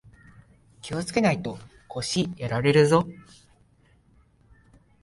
[0.81, 3.07] 気をつけないと腰やられるぞ